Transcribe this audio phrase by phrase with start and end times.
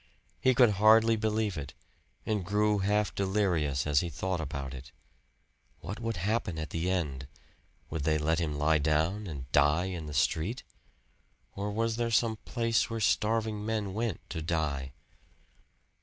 [0.39, 1.75] He could hardly believe it,
[2.25, 4.91] and grew half delirious as he thought about it.
[5.79, 7.27] What would happen at the end?
[7.91, 10.63] Would they let him lie down and die in the street?
[11.55, 14.93] Or was there some place where starving men went to die?